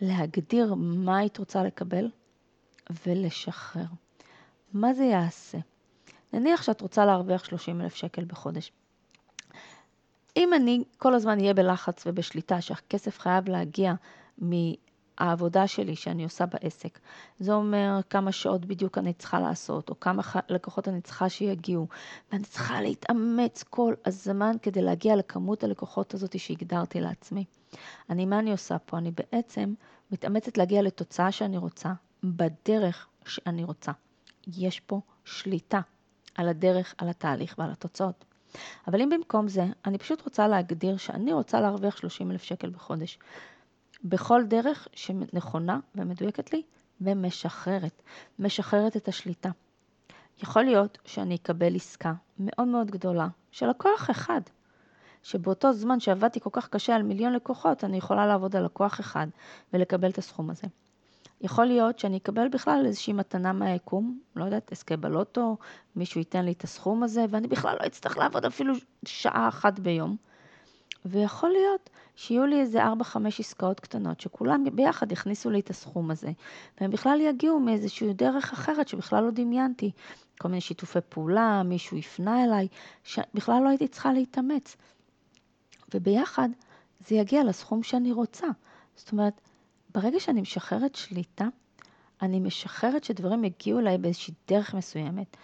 להגדיר 0.01 0.73
מה 0.75 1.17
היית 1.17 1.37
רוצה 1.37 1.63
לקבל 1.63 2.09
ולשחרר. 3.05 3.85
מה 4.73 4.93
זה 4.93 5.03
יעשה? 5.03 5.57
נניח 6.33 6.63
שאת 6.63 6.81
רוצה 6.81 7.05
להרוויח 7.05 7.45
30 7.45 7.81
אלף 7.81 7.95
שקל 7.95 8.25
בחודש. 8.25 8.71
אם 10.37 10.53
אני 10.53 10.83
כל 10.97 11.13
הזמן 11.13 11.39
אהיה 11.39 11.53
בלחץ 11.53 12.03
ובשליטה 12.07 12.61
שהכסף 12.61 13.19
חייב 13.19 13.49
להגיע 13.49 13.93
מהעבודה 14.37 15.67
שלי 15.67 15.95
שאני 15.95 16.23
עושה 16.23 16.45
בעסק, 16.45 16.99
זה 17.39 17.53
אומר 17.53 17.99
כמה 18.09 18.31
שעות 18.31 18.65
בדיוק 18.65 18.97
אני 18.97 19.13
צריכה 19.13 19.39
לעשות, 19.39 19.89
או 19.89 19.99
כמה 19.99 20.23
לקוחות 20.49 20.87
אני 20.87 21.01
צריכה 21.01 21.29
שיגיעו, 21.29 21.87
ואני 22.31 22.43
צריכה 22.43 22.81
להתאמץ 22.81 23.63
כל 23.63 23.93
הזמן 24.05 24.51
כדי 24.61 24.81
להגיע 24.81 25.15
לכמות 25.15 25.63
הלקוחות 25.63 26.13
הזאת 26.13 26.39
שהגדרתי 26.39 27.01
לעצמי. 27.01 27.45
אני, 28.09 28.25
מה 28.25 28.39
אני 28.39 28.51
עושה 28.51 28.79
פה? 28.79 28.97
אני 28.97 29.11
בעצם 29.11 29.73
מתאמצת 30.11 30.57
להגיע 30.57 30.81
לתוצאה 30.81 31.31
שאני 31.31 31.57
רוצה, 31.57 31.93
בדרך 32.23 33.07
שאני 33.25 33.63
רוצה. 33.63 33.91
יש 34.47 34.79
פה 34.79 35.01
שליטה 35.25 35.81
על 36.35 36.47
הדרך, 36.49 36.95
על 36.97 37.09
התהליך 37.09 37.55
ועל 37.57 37.71
התוצאות. 37.71 38.25
אבל 38.87 39.01
אם 39.01 39.09
במקום 39.09 39.47
זה, 39.47 39.65
אני 39.85 39.97
פשוט 39.97 40.21
רוצה 40.21 40.47
להגדיר 40.47 40.97
שאני 40.97 41.33
רוצה 41.33 41.61
להרוויח 41.61 41.97
30 41.97 42.31
אלף 42.31 42.43
שקל 42.43 42.69
בחודש, 42.69 43.19
בכל 44.03 44.43
דרך 44.47 44.87
שנכונה 44.93 45.79
ומדויקת 45.95 46.53
לי 46.53 46.61
ומשחררת, 47.01 48.01
משחררת 48.39 48.97
את 48.97 49.07
השליטה. 49.07 49.49
יכול 50.43 50.63
להיות 50.63 50.97
שאני 51.05 51.35
אקבל 51.35 51.75
עסקה 51.75 52.13
מאוד 52.39 52.67
מאוד 52.67 52.91
גדולה 52.91 53.27
של 53.51 53.69
לקוח 53.69 54.09
אחד, 54.09 54.41
שבאותו 55.23 55.73
זמן 55.73 55.99
שעבדתי 55.99 56.39
כל 56.39 56.49
כך 56.53 56.69
קשה 56.69 56.95
על 56.95 57.03
מיליון 57.03 57.33
לקוחות, 57.33 57.83
אני 57.83 57.97
יכולה 57.97 58.25
לעבוד 58.25 58.55
על 58.55 58.65
לקוח 58.65 58.99
אחד 58.99 59.27
ולקבל 59.73 60.09
את 60.09 60.17
הסכום 60.17 60.49
הזה. 60.49 60.67
יכול 61.41 61.65
להיות 61.65 61.99
שאני 61.99 62.17
אקבל 62.17 62.47
בכלל 62.47 62.83
איזושהי 62.85 63.13
מתנה 63.13 63.53
מהיקום, 63.53 64.19
לא 64.35 64.45
יודעת, 64.45 64.71
אזכה 64.71 64.97
בלוטו, 64.97 65.57
מישהו 65.95 66.19
ייתן 66.19 66.45
לי 66.45 66.51
את 66.51 66.63
הסכום 66.63 67.03
הזה, 67.03 67.25
ואני 67.29 67.47
בכלל 67.47 67.77
לא 67.81 67.87
אצטרך 67.87 68.17
לעבוד 68.17 68.45
אפילו 68.45 68.73
שעה 69.05 69.47
אחת 69.47 69.79
ביום. 69.79 70.15
ויכול 71.05 71.49
להיות 71.49 71.89
שיהיו 72.15 72.45
לי 72.45 72.61
איזה 72.61 72.85
4-5 72.85 72.87
עסקאות 73.39 73.79
קטנות, 73.79 74.19
שכולם 74.19 74.63
ביחד 74.73 75.11
יכניסו 75.11 75.49
לי 75.49 75.59
את 75.59 75.69
הסכום 75.69 76.11
הזה, 76.11 76.31
והם 76.81 76.91
בכלל 76.91 77.21
יגיעו 77.21 77.59
מאיזושהי 77.59 78.13
דרך 78.13 78.53
אחרת 78.53 78.87
שבכלל 78.87 79.23
לא 79.23 79.31
דמיינתי. 79.31 79.91
כל 80.39 80.47
מיני 80.47 80.61
שיתופי 80.61 80.99
פעולה, 81.09 81.63
מישהו 81.65 81.97
יפנה 81.97 82.43
אליי, 82.43 82.67
שבכלל 83.03 83.63
לא 83.63 83.69
הייתי 83.69 83.87
צריכה 83.87 84.13
להתאמץ. 84.13 84.77
וביחד 85.93 86.49
זה 87.07 87.15
יגיע 87.15 87.43
לסכום 87.43 87.83
שאני 87.83 88.11
רוצה. 88.11 88.47
זאת 88.95 89.11
אומרת, 89.11 89.41
ברגע 89.97 90.19
שאני 90.19 90.41
משחררת 90.41 90.95
שליטה, 90.95 91.47
אני 92.21 92.39
משחררת 92.39 93.03
שדברים 93.03 93.43
יגיעו 93.43 93.79
אליי 93.79 93.97
באיזושהי 93.97 94.33
דרך 94.47 94.73
מסוימת. 94.73 95.37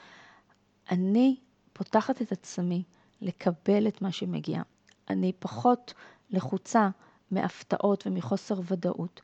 אני 0.92 1.36
פותחת 1.74 2.22
את 2.22 2.32
עצמי 2.32 2.84
לקבל 3.22 3.88
את 3.88 4.02
מה 4.02 4.12
שמגיע. 4.12 4.62
אני 5.10 5.32
פחות 5.40 5.94
לחוצה 6.30 6.90
מהפתעות 7.32 8.08
ומחוסר 8.08 8.56
ודאות. 8.66 9.22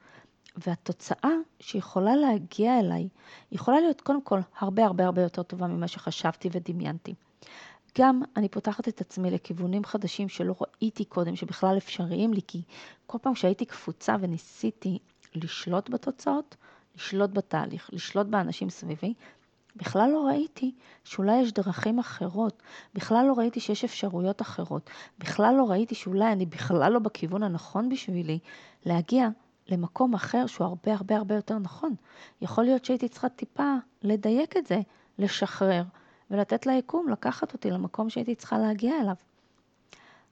והתוצאה 0.58 1.32
שיכולה 1.60 2.16
להגיע 2.16 2.80
אליי, 2.80 3.08
יכולה 3.52 3.80
להיות 3.80 4.02
קודם 4.02 4.22
כל 4.22 4.40
הרבה 4.58 4.86
הרבה 4.86 5.06
הרבה 5.06 5.22
יותר 5.22 5.44
טובה 5.44 5.68
ממה 5.68 5.88
שחשבתי 5.88 6.50
ודמיינתי. 6.52 7.14
גם 7.98 8.22
אני 8.38 8.50
פותחת 8.50 8.88
את 8.88 9.02
עצמי 9.02 9.32
לכיוונים 9.32 9.84
חדשים 9.84 10.30
שלא 10.30 10.56
ראיתי 10.62 11.06
קודם, 11.06 11.36
שבכלל 11.36 11.78
אפשריים 11.78 12.34
לי, 12.34 12.42
כי 12.48 12.62
כל 13.06 13.18
פעם 13.22 13.36
שהייתי 13.36 13.66
קפוצה 13.66 14.16
וניסיתי 14.20 15.00
לשלוט 15.36 15.90
בתוצאות, 15.90 16.56
לשלוט 16.96 17.30
בתהליך, 17.30 17.90
לשלוט 17.94 18.28
באנשים 18.28 18.70
סביבי, 18.70 19.14
בכלל 19.76 20.10
לא 20.12 20.28
ראיתי 20.28 20.72
שאולי 21.04 21.38
יש 21.42 21.54
דרכים 21.54 22.00
אחרות, 22.00 22.62
בכלל 22.94 23.26
לא 23.28 23.34
ראיתי 23.34 23.60
שיש 23.60 23.84
אפשרויות 23.84 24.42
אחרות, 24.42 24.90
בכלל 25.20 25.56
לא 25.58 25.70
ראיתי 25.70 25.96
שאולי 25.96 26.32
אני 26.32 26.46
בכלל 26.46 26.92
לא 26.92 27.00
בכיוון 27.00 27.44
הנכון 27.44 27.90
בשבילי 27.90 28.40
להגיע 28.86 29.28
למקום 29.68 30.14
אחר 30.14 30.48
שהוא 30.48 30.68
הרבה 30.68 30.94
הרבה 30.94 31.18
הרבה 31.18 31.36
יותר 31.36 31.58
נכון. 31.58 31.96
יכול 32.42 32.64
להיות 32.64 32.86
שהייתי 32.86 33.10
צריכה 33.10 33.30
טיפה 33.30 33.76
לדייק 34.02 34.58
את 34.58 34.68
זה, 34.68 34.80
לשחרר, 35.20 35.84
ולתת 36.32 36.66
ליקום 36.66 37.10
לקחת 37.10 37.54
אותי 37.54 37.72
למקום 37.72 38.10
שהייתי 38.10 38.36
צריכה 38.36 38.58
להגיע 38.58 39.02
אליו. 39.02 39.16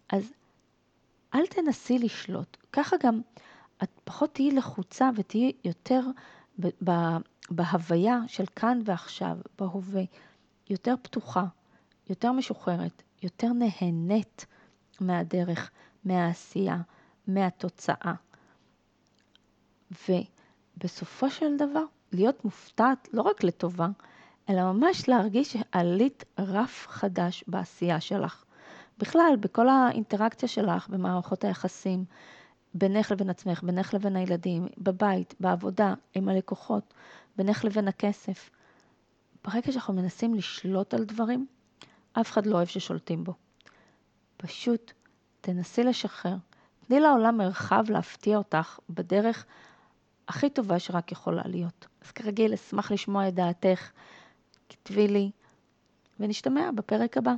אז 0.09 0.33
אל 1.35 1.45
תנסי 1.45 1.99
לשלוט. 1.99 2.57
ככה 2.71 2.95
גם 3.03 3.21
את 3.83 3.89
פחות 4.03 4.33
תהיי 4.33 4.51
לחוצה 4.51 5.09
ותהיי 5.15 5.51
יותר 5.63 6.01
בהוויה 7.49 8.19
של 8.27 8.45
כאן 8.55 8.79
ועכשיו, 8.85 9.37
בהווה, 9.59 10.03
יותר 10.69 10.95
פתוחה, 11.01 11.45
יותר 12.09 12.31
משוחררת, 12.31 13.03
יותר 13.23 13.47
נהנית 13.53 14.45
מהדרך, 14.99 15.71
מהעשייה, 16.05 16.77
מהתוצאה. 17.27 18.13
ובסופו 20.09 21.29
של 21.29 21.57
דבר, 21.57 21.83
להיות 22.11 22.45
מופתעת 22.45 23.07
לא 23.13 23.21
רק 23.21 23.43
לטובה, 23.43 23.87
אלא 24.49 24.71
ממש 24.71 25.09
להרגיש 25.09 25.53
שעלית 25.53 26.25
רף 26.39 26.87
חדש 26.89 27.43
בעשייה 27.47 28.01
שלך. 28.01 28.43
בכלל, 28.97 29.33
בכל 29.39 29.69
האינטראקציה 29.69 30.49
שלך 30.49 30.89
במערכות 30.89 31.43
היחסים, 31.43 32.05
בינך 32.73 33.11
לבין 33.11 33.29
עצמך, 33.29 33.63
בינך 33.63 33.93
לבין 33.93 34.15
הילדים, 34.15 34.67
בבית, 34.77 35.33
בעבודה, 35.39 35.93
עם 36.13 36.29
הלקוחות, 36.29 36.93
בינך 37.37 37.65
לבין 37.65 37.87
הכסף. 37.87 38.49
ברגע 39.43 39.71
שאנחנו 39.71 39.93
מנסים 39.93 40.35
לשלוט 40.35 40.93
על 40.93 41.03
דברים, 41.03 41.47
אף 42.13 42.31
אחד 42.31 42.45
לא 42.45 42.55
אוהב 42.55 42.67
ששולטים 42.67 43.23
בו. 43.23 43.33
פשוט 44.37 44.91
תנסי 45.41 45.83
לשחרר. 45.83 46.35
תני 46.87 46.99
לעולם 46.99 47.37
מרחב 47.37 47.83
להפתיע 47.89 48.37
אותך 48.37 48.79
בדרך 48.89 49.45
הכי 50.27 50.49
טובה 50.49 50.79
שרק 50.79 51.11
יכולה 51.11 51.41
להיות. 51.45 51.87
אז 52.01 52.11
כרגיל, 52.11 52.53
אשמח 52.53 52.91
לשמוע 52.91 53.27
את 53.27 53.33
דעתך. 53.33 53.91
כתבי 54.69 55.07
לי, 55.07 55.31
ונשתמע 56.19 56.71
בפרק 56.75 57.17
הבא. 57.17 57.33